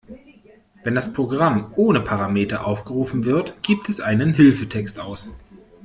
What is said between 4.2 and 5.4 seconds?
Hilfetext aus.